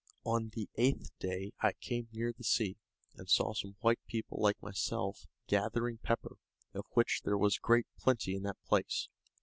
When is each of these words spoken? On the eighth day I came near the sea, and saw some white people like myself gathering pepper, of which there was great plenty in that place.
On 0.23 0.49
the 0.49 0.67
eighth 0.79 1.11
day 1.19 1.53
I 1.59 1.73
came 1.73 2.07
near 2.11 2.33
the 2.33 2.43
sea, 2.43 2.75
and 3.17 3.29
saw 3.29 3.53
some 3.53 3.75
white 3.81 3.99
people 4.07 4.41
like 4.41 4.59
myself 4.59 5.27
gathering 5.45 5.99
pepper, 5.99 6.37
of 6.73 6.87
which 6.93 7.21
there 7.23 7.37
was 7.37 7.59
great 7.59 7.85
plenty 7.99 8.33
in 8.33 8.41
that 8.41 8.57
place. 8.65 9.09